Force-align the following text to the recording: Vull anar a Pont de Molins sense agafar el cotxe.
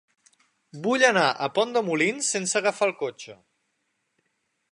Vull 0.87 1.05
anar 1.09 1.25
a 1.31 1.49
Pont 1.57 1.75
de 1.75 1.83
Molins 1.89 2.31
sense 2.37 2.57
agafar 2.61 2.89
el 2.91 2.95
cotxe. 3.05 3.39